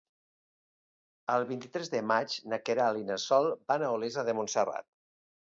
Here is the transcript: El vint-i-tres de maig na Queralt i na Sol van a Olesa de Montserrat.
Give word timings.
El 1.33 1.45
vint-i-tres 1.51 1.93
de 1.95 2.01
maig 2.13 2.39
na 2.55 2.61
Queralt 2.71 3.03
i 3.05 3.07
na 3.13 3.21
Sol 3.27 3.53
van 3.73 3.87
a 3.87 3.93
Olesa 3.99 4.29
de 4.31 4.37
Montserrat. 4.41 4.91